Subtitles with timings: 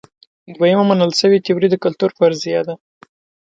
[0.55, 2.73] دویمه منل شوې تیوري د کلتور فرضیه ده.